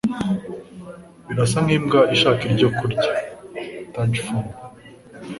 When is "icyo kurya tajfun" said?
2.53-4.43